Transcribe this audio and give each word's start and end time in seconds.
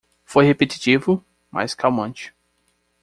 Foi 0.25 0.43
repetitivo? 0.47 1.23
mas 1.51 1.75
calmante. 1.75 2.33